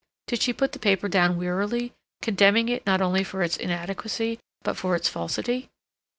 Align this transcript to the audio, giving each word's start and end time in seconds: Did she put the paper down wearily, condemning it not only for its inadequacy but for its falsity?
Did 0.25 0.41
she 0.41 0.51
put 0.51 0.71
the 0.71 0.79
paper 0.79 1.07
down 1.07 1.37
wearily, 1.37 1.93
condemning 2.23 2.69
it 2.69 2.87
not 2.87 3.03
only 3.03 3.23
for 3.23 3.43
its 3.43 3.55
inadequacy 3.55 4.39
but 4.63 4.75
for 4.75 4.95
its 4.95 5.07
falsity? 5.07 5.69